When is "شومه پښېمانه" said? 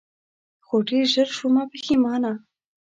1.37-2.31